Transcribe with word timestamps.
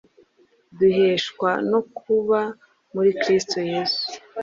duheshwa 0.77 1.51
no 1.71 1.79
kuba 1.97 2.39
muri 2.93 3.09
Kristo 3.21 3.57
yesu.” 3.71 4.05